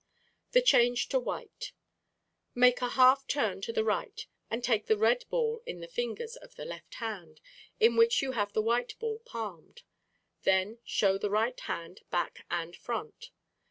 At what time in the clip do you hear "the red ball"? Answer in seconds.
4.87-5.61